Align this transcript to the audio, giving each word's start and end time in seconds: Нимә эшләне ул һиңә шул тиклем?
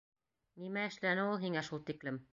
Нимә 0.63 0.87
эшләне 0.93 1.27
ул 1.29 1.39
һиңә 1.47 1.67
шул 1.69 1.85
тиклем? 1.91 2.23